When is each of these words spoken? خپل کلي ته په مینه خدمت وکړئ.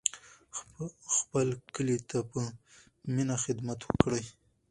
خپل 1.15 1.47
کلي 1.75 1.97
ته 2.09 2.17
په 2.31 2.41
مینه 3.13 3.35
خدمت 3.43 3.79
وکړئ. 3.83 4.23